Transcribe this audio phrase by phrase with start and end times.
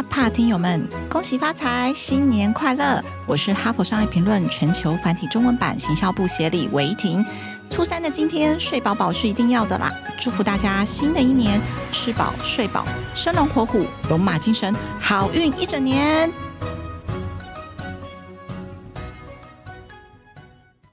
[0.00, 3.04] 哈帕听友们，恭喜发财，新年快乐！
[3.26, 7.22] 我是哈佛商业评论全球繁体中文版行销部协理韦婷。
[7.68, 9.92] 初三的今天，睡饱饱是一定要的啦！
[10.18, 11.60] 祝福大家新的一年
[11.92, 16.32] 吃饱睡饱，生龙活虎，龙马精神，好运一整年。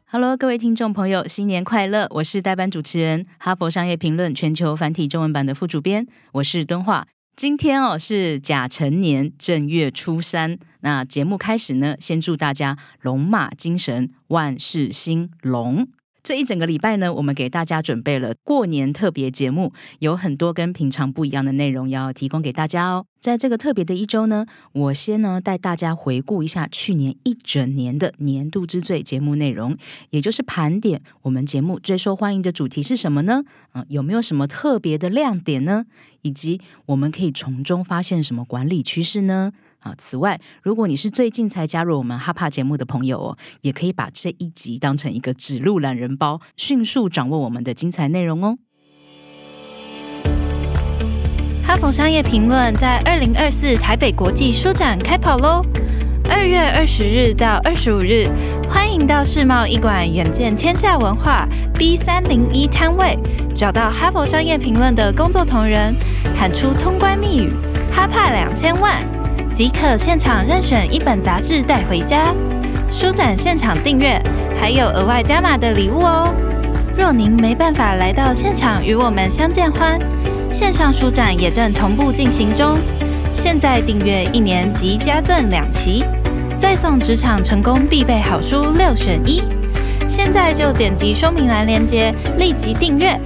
[0.07, 2.07] Hello，各位听众朋友，新年快乐！
[2.10, 7.07] 我是代班主持人，哈佛商业评论全球繁体中文版的副主编，我是敦化。
[7.37, 15.87] 今天哦是甲辰年正月初三，那节目开始呢，先祝大家龙马精神，万事兴隆。
[16.27, 23.05] 这一整个礼拜呢，我们给大家准备了过年特别节目，有很多跟平常不一样的内容要提供给大家哦。
[23.21, 29.77] 在这个特别的一周呢，我先呢带大家回顾一下去年一整年的年度之最节目内容，
[30.09, 33.44] 也就是盘点我们节目最受欢迎的主题是什么呢？
[33.72, 35.86] 啊，有没有什么特别的亮点呢？
[36.23, 39.53] 以及我们可以从中发现什么管理趋势呢？
[39.80, 48.58] 啊，此外，如果你是最近才加入我们哈帕节目的朋友哦，也可以把这一集当成一个指路懒人包，迅速掌握我们的精彩内容哦。
[51.64, 55.61] 哈佛商业评论在二零二四台北国际书展开跑喽！
[56.30, 58.28] 二月二十日到二十五日，
[58.69, 61.47] 欢迎到世贸一馆远见天下文化
[61.78, 63.17] B 三零一摊位，
[63.56, 65.95] 找到哈佛商业评论的工作同仁，
[66.38, 67.52] 喊出通关密语
[67.91, 69.02] “哈帕两千万”。
[69.58, 72.31] 即可现场任选一本杂志带回家，
[72.88, 74.22] 书展现场订阅
[74.61, 76.31] 还有额外加码的礼物哦。
[76.95, 80.00] 若您没办法来到现场与我们相见欢，
[80.52, 82.78] 线上书展也正同步进行中。
[83.33, 86.05] 现在订阅一年即加赠两期，
[86.59, 89.41] 再送职场成功必备好书六选一。
[90.08, 93.19] 现在就点击说明栏链接，立即订阅。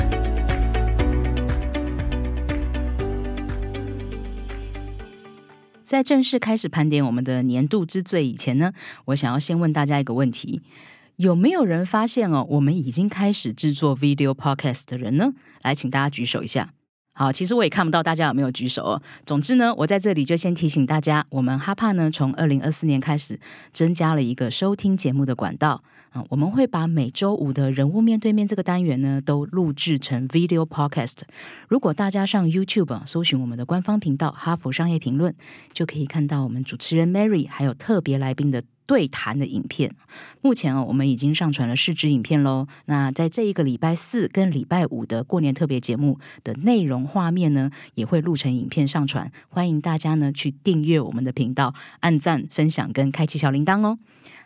[5.91, 8.71] 在正式开始盘点我们的年度之最以前呢，
[9.07, 10.61] 我想要先问大家一个问题：
[11.17, 15.33] 有没有人发现哦，我们已经开始制作 video podcast 的人呢？
[15.63, 16.71] 来，请大家举手一下。
[17.21, 19.01] 好，其实我也看不到大家有没有举手哦。
[19.27, 23.39] 总之呢，我在这里就先提醒大家，我们哈帕呢，从二零二四年开始
[23.71, 25.83] 增加了一个收听节目的管道。
[26.09, 31.19] 啊，我们会把每周五的人物面对面这个单元呢，都录制成 video podcast。
[31.69, 35.31] 如果大家上 YouTube 搜寻我们的官方频道《哈佛商业评论》，
[35.73, 39.95] 就可以看到我们主持人 Mary 还有特别来宾的对谈的影片。
[40.41, 42.67] 目前啊，我们已经上传了试支影片喽。
[42.87, 49.31] 那在这一个礼拜四跟礼拜五的过年特别节目的内容画面呢，也会录成影片上传。
[49.47, 53.97] 欢迎大家呢去订阅我们的频道，按赞、分享跟开启小铃铛哦。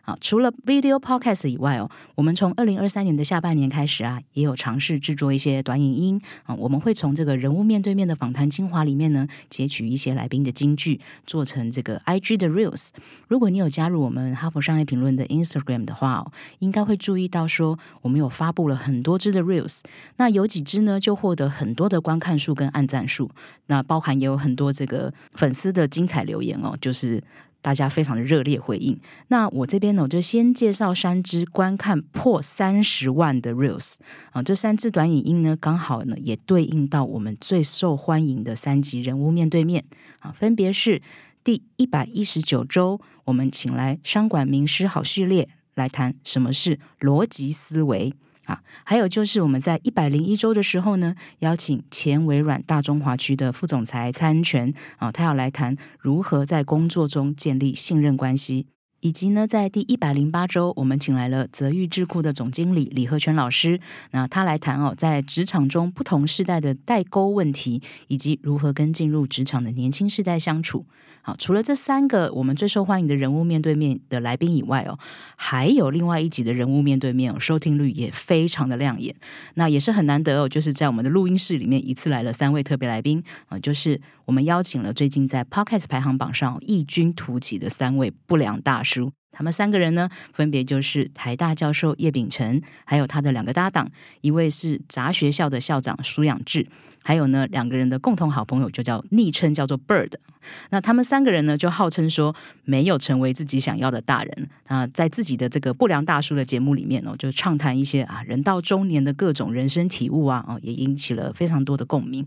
[0.08, 6.54] 好，除了 video podcast 以外哦，我们从二零二三年的下半年开始啊，也有尝试制作一些短影音啊。
[6.54, 12.90] 我们会从这个人物面对面的访谈精华里面呢，截取一些来宾的金句，做成这个 IG 的 reels。
[13.28, 19.82] 如果你有加入我们哈佛商业评论的 Instagram 的话哦，应该会注意到说，我们有发布了很多支的 reels。
[20.18, 23.32] 那有几支呢，就获得很多的观看数跟按赞数。
[23.68, 27.24] 那包含也有很多这个粉丝的精彩留言哦，就是。
[27.62, 28.96] 大家非常的热烈回应。
[29.30, 33.96] 那我这边呢，我就先介绍三支观看破三十万的 reels
[34.34, 39.84] 啊，这三支短影音呢，刚好呢也对应到我们最受欢迎的三集人物面对面
[40.20, 41.02] 啊，分别是
[41.46, 48.12] 第一百一十九周，我们请来商管名师好序列来谈什么是逻辑思维。
[48.46, 58.66] 啊，还有就是我们在一百零一周的时候呢，邀请前微软大中华区的副总裁蔡恩全啊，他要来谈如何在工作中建立信任关系，
[59.02, 63.80] 以及呢，在第一百零八周，我们请来了泽裕智库的总经理李和全老师，
[64.10, 70.88] 那他来谈哦，在职场中不同世代的代沟问题，以及如何跟进入职场的年轻世代相处。
[71.26, 75.00] 好，除了这三个我们最受欢迎的人物面对面的来宾以外哦，
[75.36, 79.16] 还有另外一集的人物面对面哦，收听率也非常的亮眼。
[79.56, 89.12] 那也是很难得哦，就是在我们的录音室里面一次来了三位特别来宾啊，就是我们邀请了最近在 Podcast 排行榜上异军突起的三位不良大叔。
[89.36, 93.92] 他们三个人呢，分别就是台大教授叶秉辰，还有他的两个搭档，
[94.22, 96.66] 一位是杂学校的校长苏养志。
[97.04, 100.14] 还有呢，两个人的共同好朋友就叫昵称叫做 Bird。
[100.72, 112.26] 那他们三个人呢，就号称说没有成为自己想要的大人啊，在自己的这个不良大叔的节目里面哦，就畅谈一些啊人到中年的各种人生体悟啊，哦，也引起了非常多的共鸣。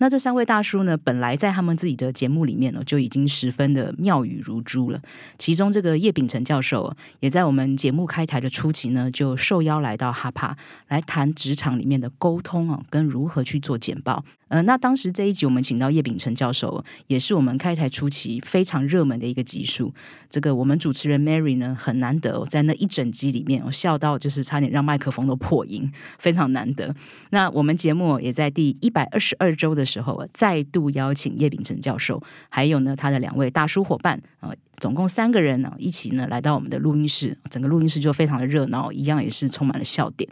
[0.00, 4.98] 那这三位大叔呢，本来在他们自己的节目里面呢，就已经十分的妙语如珠了。
[5.36, 10.56] 其中这个叶秉成教授，也在我们节目开台的初期呢，就受邀来到哈帕
[10.88, 14.24] 来谈职场里面的沟通啊，跟如何去做简报。
[14.50, 19.94] 呃，那当时这一集我们请到叶秉成教授，也是我们开台初期非常热门的一个集数。
[20.28, 25.88] 这个我们主持人 Mary 呢，很难得在那一整集里面，我笑到就是差点让麦克风都破音，
[26.18, 26.92] 非常难得。
[27.30, 34.52] 那我们节目也在第一百二十二周的时候，再度邀请叶秉成教授，还有呢他的两位大叔伙伴啊。
[34.80, 40.28] 总共三个人呢，一起呢来到我们的录音室，整个录音室就非常的热闹，一样也是充满了笑点。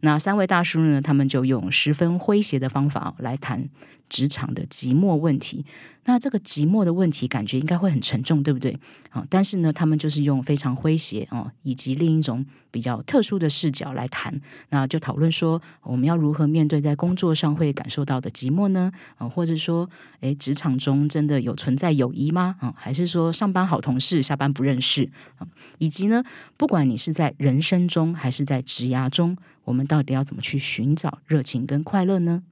[0.00, 3.68] 那三位大叔呢，他们就用十分诙谐的方法来谈
[4.10, 5.64] 职场的寂寞问题。
[6.04, 8.76] 那这个寂寞的问题，感觉应该会很沉重，对不对？
[9.10, 14.40] 啊，但是呢，他们就是用非常诙谐哦，以及另一种比较特殊的视角来谈。
[14.70, 18.90] 那就讨论说，我们要如何面对在工作上会感受到的寂寞呢？
[19.18, 19.88] 啊，或者说，
[20.20, 22.56] 诶，职场中真的有存在友谊吗？
[22.60, 25.08] 啊，还是说上班好同事，下班不认识？
[25.36, 25.46] 啊，
[25.78, 26.24] 以及呢，
[26.56, 32.42] 不管你是在人生中还是在职涯中，我们到底要怎么去寻找热情跟快乐呢？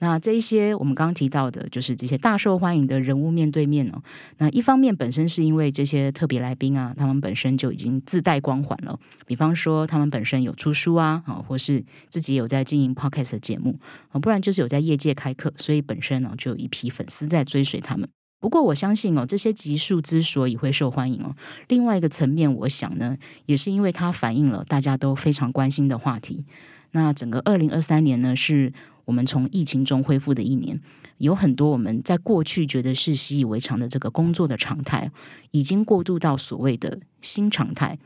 [0.00, 4.02] 那这一些我们刚刚提到的，就是这些大受欢迎的人物面对面哦。
[4.38, 8.98] 那一方面本身是因为这些特别来宾啊，他们本身就已经自带光环了。
[9.26, 13.78] 比方说，他们本身有出书啊，啊，或是自己有在经营 podcast 节目
[14.10, 18.08] 啊，不然就是有在业界开课，所以本身呢就有一批粉丝在追随他们。
[18.40, 21.34] 不过我相信哦，这些集数之所以会受欢迎哦，
[21.66, 23.16] 另外一个层面，我想呢，
[23.46, 26.44] 也是因为它反映了大家都非常关心的话题。
[26.92, 28.72] 那整个二零二三年呢，是
[29.08, 30.78] 我们从疫情中恢复的一年，
[31.16, 35.10] 有很多我们在过去觉得是习以为常的这个工作的常态，
[35.50, 37.98] 已经过渡到所谓的新常态。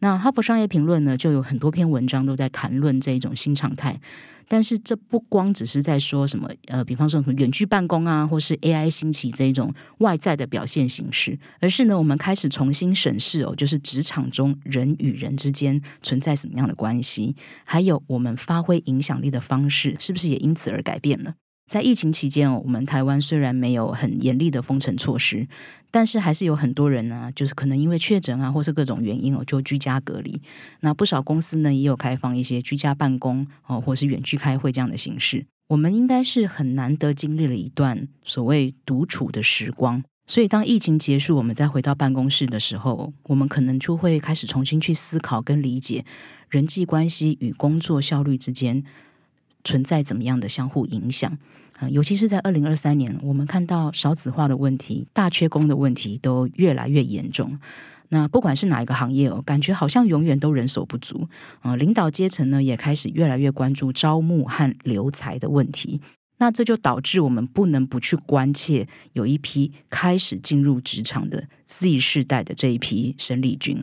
[0.00, 4.00] 那哈佛商业评论呢，就有很多篇文章都在谈论这一种新常态。
[4.48, 21.34] 但是这不光只是在说什么，呃，比方说什么远距办公啊，或是 AI 兴起这一种外在的表现形式，而是呢，我们开始重新审视哦，就是职场中人与人之间存在什么样的关系，还有我们发挥影响力的方式，是不是也因此而改变了？
[21.70, 25.46] 在疫情期间哦，我们台湾虽然没有很严厉的封城措施，
[25.92, 30.42] 但是还是有很多人呢，就是可能因为确诊啊，或是各种原因哦，就居家隔离。
[30.80, 35.46] 那不少公司呢，也有开放一些居家办公哦，或是远距开会这样的形式。
[35.68, 40.02] 我们应该是很难得经历了一段所谓独处的时光。
[40.26, 46.04] 所以当疫情结束，我们再回到办公室的时候，我们可能就会开始重新去思考跟理解
[46.48, 48.82] 人际关系与工作效率之间
[49.64, 51.36] 存在怎么样的相互影响。
[51.88, 57.58] 尤其是在二零二三年，我们看到少子化的问题、大缺工的问题都越来越严重。
[58.10, 61.26] 那不管是哪一个行业哦，感觉好像永远都人手不足。
[61.60, 66.00] 啊，领导阶层呢也开始越来越关注招募和留才的问题。
[66.36, 73.82] 那这就导致我们不能不去关切有一批开始进入职场的 Z 世代的这一批生力军。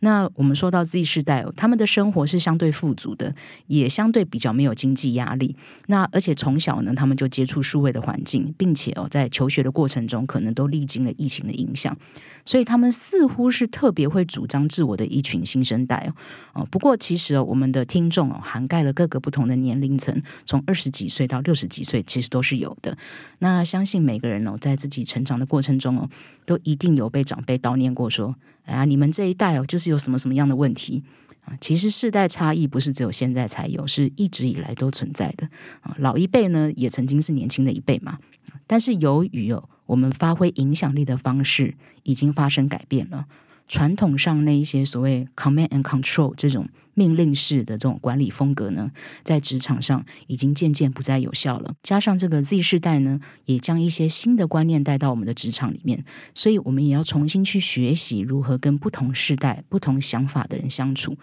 [0.00, 3.34] 那我们说到 Z 世代，他们的生活是相对富足的，
[3.66, 5.56] 也相对比较没有经济压力。
[5.86, 11.96] 那而且从小呢，他们就接触数位的环境，并且哦，在求学的过程中，可能都历经了疫情的影响，
[12.44, 16.10] 所以他们似乎是特别会主张自我的一群新生代
[16.54, 16.66] 哦。
[16.70, 22.96] 不过其实哦，我们的听众哦，涵盖了各个不同的年龄层，从二十几岁到六十几岁，其实都是有的。
[23.40, 26.08] 那相信每个人哦，在自己成长的过程中哦，
[26.46, 28.34] 都一定有被长辈叨念过说。
[28.64, 31.02] 啊，你们这一代哦，就是有什么什么样的问题
[31.44, 31.56] 啊？
[31.60, 35.48] 其实世代差异不是只有现在才有，是一直以来都存在的
[35.80, 35.94] 啊。
[35.98, 38.18] 老一辈呢，也曾经是年轻的一辈嘛。
[38.66, 43.26] 但是由于哦，我们发挥影响力的方式已经发生改变了。
[43.70, 48.90] 传统上那一些所谓 command and control 这种命令式的这种管理风格呢，
[49.22, 51.72] 在职场上已经渐渐不再有效了。
[51.80, 61.16] 加上这个 Z 世代呢，也将一些新的观念带到我们的职场里面，所以我们也要重新去学习如何跟不同世代、不同想法的人相处。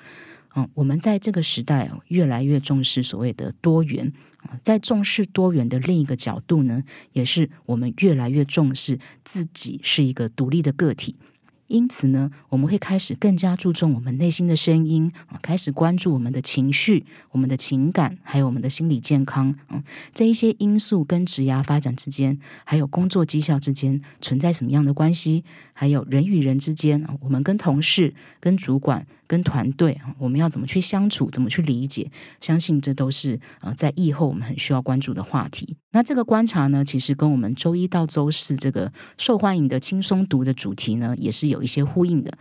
[0.55, 4.13] 嗯，我们在这个时代越来越重视所谓的多元
[4.63, 11.17] 在重视多元的另一个角度呢，也是我们越来越重视自己是一个独立的个体。
[11.67, 19.83] 因此呢，我们会开始更加注重我们内心的声音，开始关注我们的情绪、我们的情感，还有我们的心理健康啊，
[20.13, 25.43] 这一些因素跟职涯发展之间，还有工作绩效之间存在什么样的关系？
[25.73, 29.05] 还有人与人之间，我们跟同事、跟主管。
[29.27, 32.09] 跟团队我们要怎么去相处，怎么去理解？
[32.39, 35.75] 相信这都是呃，在疫后我们很需要关注的话题。
[35.97, 42.31] 那这个观察呢，其实跟我们周一到周四这个受欢迎的轻松读的主题呢，也是有一些呼应的。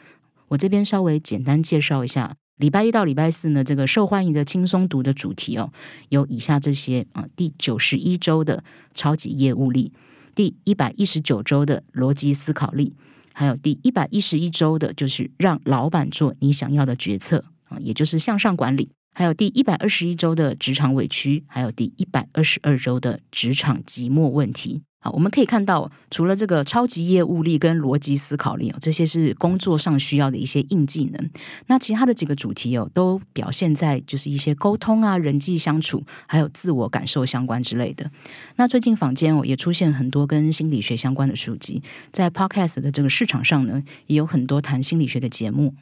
[0.48, 5.72] 我这边稍微简单介绍一下，礼拜一到礼拜四呢，这个受欢迎的轻松读的主题哦，
[6.10, 9.90] 有以下这些啊：第九十一周的超级业务力，
[10.34, 12.94] 第一百一十九周的逻辑思考力。
[13.32, 18.90] 还有第一百一十一周的，就是让老板做你想要的决策啊，也就是向上管理。
[19.18, 24.82] 还有第一百二十一周的职场委屈，还有第一百二十二周的职场寂寞问题。
[24.98, 31.30] 好，我们可以看到，除了这个超级业务力跟逻辑思考力哦，这些是工作上需要的一些硬技能。
[31.68, 38.10] 那其他的几个主题哦，都表现在就是一些沟通啊、人际相处，还有自我感受相关之类的。
[38.56, 41.82] 那最近坊间哦，也出现很多跟心理学相关的书籍，
[42.12, 45.74] 在 Podcast 的这个市场上呢，也有很多谈心理学的节目。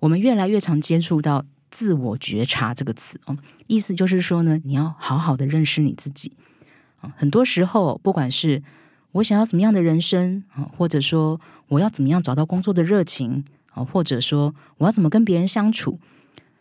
[0.00, 3.36] 我们越来越常接触到“自我觉察”这个词哦，
[3.66, 6.30] 意思就是说呢，你要好好的认识你自己。
[7.16, 8.62] 很多时候，不管是
[9.10, 15.98] 我想要怎么样的人生啊，或者说我要怎么样找到工作的热情啊，或者说我要怎么跟别人相处，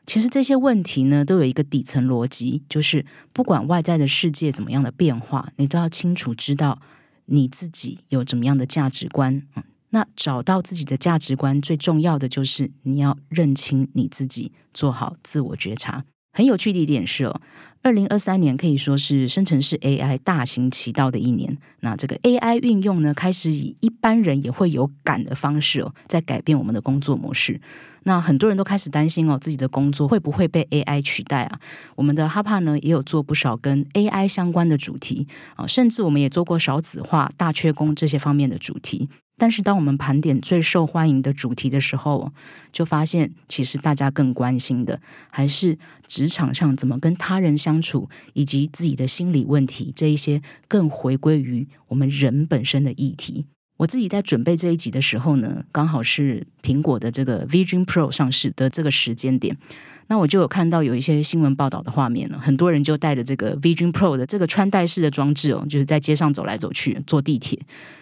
[0.08, 6.82] 其实这些问题呢，都有一个底层逻辑，就是不管外在的世界怎么样的变化，你都要清楚知道
[7.26, 9.44] 你自己有怎么样的价值观。
[9.92, 16.04] 那找到自己的价值观，最重要的就是你要认清你自己，做好自我觉察。
[16.34, 17.42] 很有趣的一点是哦。
[17.84, 21.58] 二零二三年可以说是生成式 AI 大行其道的一年。
[21.80, 27.60] 那这个 AI 运用呢，开始以一般人也会有感的方式哦，在改变我们的工作模式。
[28.04, 31.60] 那很多人都开始担心哦，自己的工作会不会被 AI 取代啊？
[31.96, 39.10] 我们的哈帕呢，也有做不少跟 AI 相关的主题啊，甚至我们也做过少子化、大缺工这些方面的主题。
[39.42, 42.32] 但是，当我们盘点最受欢迎的主题的时候，
[42.72, 53.48] 就发现其实大家更关心的还是职场上怎么跟他人相处，以及自己的心理问题这一些更回归于我们人本身的议题。
[53.78, 59.58] 我自己在准备这一集的时候呢，刚好是苹果的这个 Vision Pro 上市的这个时间点。
[60.06, 67.58] 那我就有看到有一些新闻报道的画面了，很多人就带着这个 Vision Pro 的这个穿戴式的装置哦，就是在街上走来走去，坐地铁，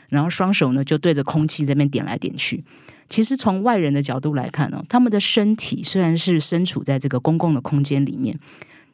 [0.09, 2.63] 然后双手呢就对着空气这边点来点去。
[3.07, 8.37] 其实从外人的角度来看呢，他们的身体虽然是身处在这个公共的空间里面，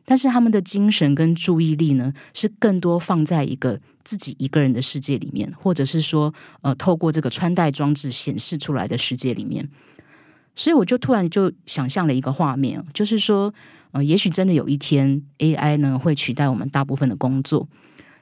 [0.06, 9.68] 但是他们的精神跟注意力呢，是更多放在一个自己一个人的世界里面，或者是说呃，透过这个穿戴装置显示出来的世界里面。
[10.58, 13.54] 所以我就突然就想象了一个画面，就是说，
[13.92, 17.68] 呃，也许真的有一天 AI 呢会取代我们大部分的工作，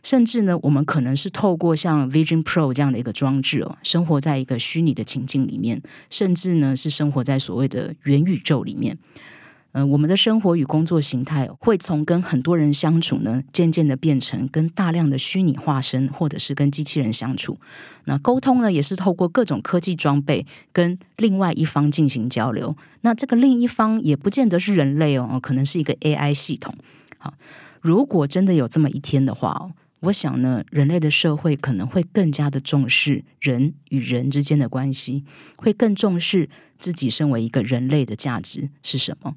[0.04, 8.98] 甚至呢，我们可能是透过像 Vision Pro 这样的一个装置哦，生活在一个虚拟的情境里面，甚至呢是生活在所谓的元宇宙里面。
[9.76, 17.58] 嗯，我们的生活与工作形态会从跟很多人相处呢，渐渐的变成跟大量的虚拟化身，或者是跟机器人相处。
[18.04, 22.76] 那沟通呢，也是透过各种科技装备跟另外一方进行交流。
[23.02, 26.76] 那这个另一方也不见得是人类哦，可能是一个 AI 系统。
[27.18, 27.34] 好，
[27.82, 29.72] 如果真的有这么一天的话哦，
[30.04, 35.24] 我想呢，人类的社会可能会更加的重视人与人之间的关系，
[35.56, 39.36] 会更重视自己身为一个人类的价值是什么。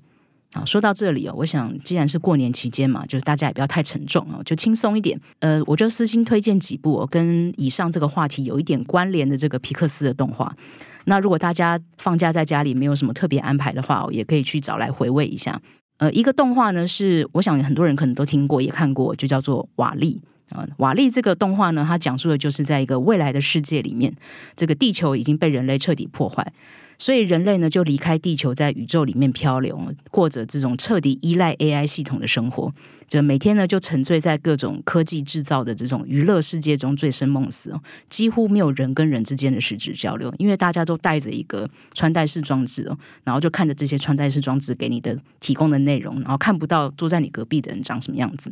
[0.54, 5.20] 啊，说到这里哦，我想既然是过年期间嘛，就是大家也不要太沉重哦，就轻松一点。
[5.38, 10.56] 呃，我就私心推荐几部跟以上这个话题有一点关联的这个皮克斯的动画。
[11.04, 15.60] 那如果大家放假在家里没有什么特别安排的话，也可以去找来回味一下。
[15.98, 20.66] 呃，一个动画呢是我想很多人可能都听过也看过，就叫做《瓦力》啊。
[20.78, 24.14] 瓦力这个动画呢，它讲述的就是在一个未来的世界里面，
[24.56, 26.52] 这个地球已经被人类彻底破坏。
[26.98, 29.78] 所以人类呢就离开地球，在宇宙里面漂流，
[30.10, 32.72] 过着这种彻底依赖 AI 系统的生活。
[33.06, 37.72] 就每天呢就沉醉在各种科技制造的这种娱乐世界中，醉生梦死，
[38.08, 48.50] 几乎没有人跟人之间的实质交流，因为大家都带着一个穿戴式装置哦，然后就看着这些穿戴式装置给你的提供的内容，然后看不到坐在你隔壁的人长什么样子。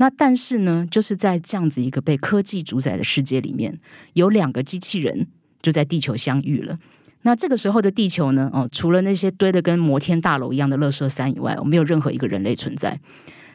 [0.00, 3.78] 那但是呢，就是在这样子一个被科技主宰的世界里面，
[4.14, 5.26] 有两个机器人
[5.60, 6.78] 就在地球相遇了。
[7.20, 8.48] 那这个时候的地球呢？
[8.50, 12.98] 哦，除了那些堆的跟摩天大楼一样的垃圾山以外，我没有任何一个人类存在。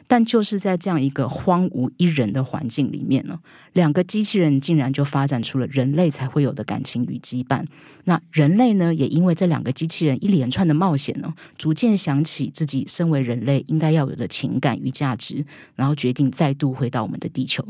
[0.06, 3.38] 但就是在这样一个荒无一人的环境里面呢，
[3.72, 7.64] 两个机器人竟然就发展出了人类才会有的感情与羁绊。
[8.04, 15.44] 那人类呢，也因为这两个机器人一连串的冒险呢，逐渐想起自己身为人类应该要有的情感与价值，
[15.74, 17.66] 然后决定再度回到我们的地球。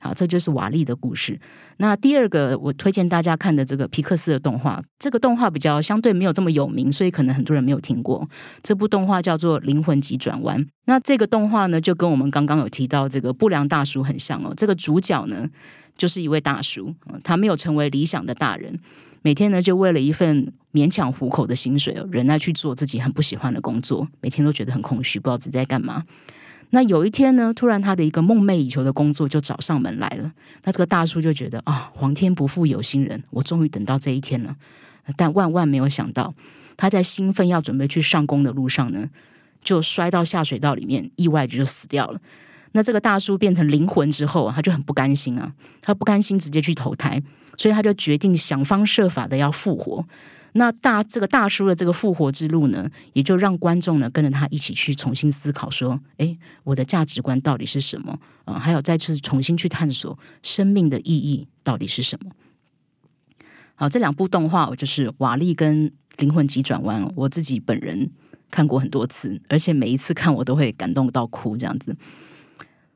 [0.00, 1.38] 好，这就是瓦力的故事。
[1.78, 8.28] 那第二个，我推荐大家看的这个皮克斯的动画，这个动画比较相对没有这么有名，所以可能很多人没有听过。
[8.62, 10.60] 这部动画叫做《灵魂急转弯》。
[10.86, 14.54] 那这个动画呢，就跟我们刚刚有提到这个不良大叔很像哦。
[14.56, 15.48] 这个主角呢，
[15.96, 18.78] 就是一位大叔，他没有成为理想的大人，
[19.22, 26.04] 每天呢就为了一份勉强糊口的薪水，忍耐去做自己很不喜欢的工作，每天都觉得很空虚，不知道自己在干嘛。
[26.70, 30.30] 那有一天呢，突然他的一个梦寐以求的工作就找上门来了。
[30.64, 34.54] 那这个大叔就觉得啊，皇天不负有心人，我终于等到这一天了。
[35.16, 36.34] 但万万没有想到，
[36.76, 39.08] 他在兴奋要准备去上工的路上呢，
[39.62, 42.20] 就摔到下水道里面，意外就死掉了。
[42.72, 47.22] 那这个大叔变成灵魂之后，他就很不甘心啊，他不甘心直接去投胎，
[47.56, 50.04] 所以他就决定想方设法的要复活。
[50.52, 58.18] 那大这个大叔的这个复活之路呢，也就让观众呢跟着他一起去重新思考，说：哎，我的价值观到底是什么？
[58.44, 62.30] 啊，还有再次重新去探索生命的意义到底是什么？
[63.74, 68.10] 好，这两部动画，就是《瓦力》跟《灵魂急转弯》，我自己本人
[68.50, 71.96] 看过很多次，而且每一次看我都会感动到哭，这样子。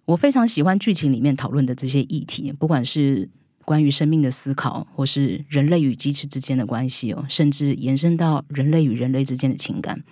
[0.07, 3.29] 我非常喜欢剧情里面讨论的这些议题，不管是。
[3.65, 10.03] 关于生命的思考，或是人类与机器之间的关系哦，甚至延伸到人类与人类之间的情感，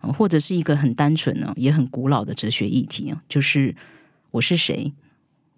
[0.00, 3.74] 或者是一个很单纯呢，也很古老的哲学议题啊，就是
[4.32, 4.92] 我是谁，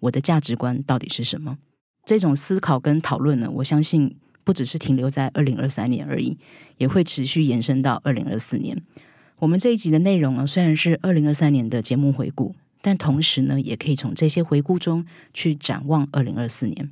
[0.01, 1.57] 我的价值观到底是什么？
[2.05, 6.37] 这种思考跟讨论呢，我相信不只是停留在二零二三年而已，
[6.77, 8.81] 也会持续延伸到二零二四年。
[9.39, 16.89] 我们这一集的内容呢，虽然是二零二三年的节目回顾，但同时呢，也可以从这些回顾中去展望二零二四年。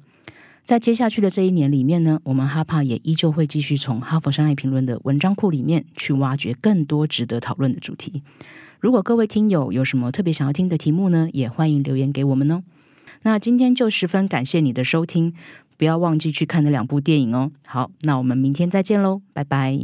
[0.65, 8.23] 在接下去的这一年里面呢，我们哈帕也依旧会继续从《哈佛商业评论》的文章库里面去挖掘更多值得讨论的主题。
[8.79, 12.63] 如果各位听友有什么特别想要听的题目呢，也欢迎留言给我们哦。
[13.21, 15.35] 那今天就十分感谢你的收听，
[15.77, 17.51] 不要忘记去看那两部电影哦。
[17.67, 19.79] 好，那我们明天再见喽，拜拜。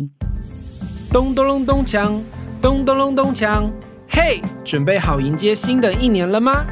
[1.12, 2.20] 咚咚隆咚锵，
[2.60, 3.70] 咚咚隆咚锵，
[4.10, 6.66] 嘿，准备好迎接新的一年了吗？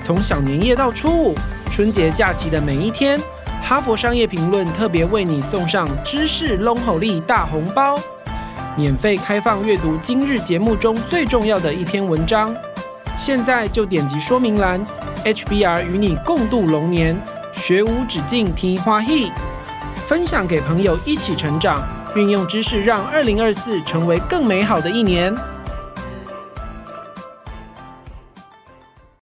[0.00, 1.34] 从小年夜到初五，
[1.70, 3.20] 春节假期的每一天。
[3.66, 7.98] 哈佛商业评论特别为你送上知识龙吼力大红包，
[8.76, 12.54] 免费开放阅读今日节目中最重要的一篇文章。
[13.16, 14.84] 现在就点击说明栏
[15.24, 17.18] ，HBR 与你共度龙年，
[17.54, 19.30] 学无止境，听花嘿，
[20.06, 21.82] 分享给朋友一起成长，
[22.14, 25.34] 运用知识让二零二四成为更美好的一年。